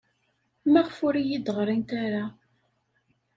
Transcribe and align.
Maɣef 0.71 0.97
ur 1.07 1.15
iyi-d-ɣrint 1.17 1.91
ara? 2.05 2.25